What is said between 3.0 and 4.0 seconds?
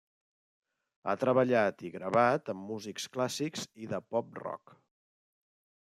clàssics i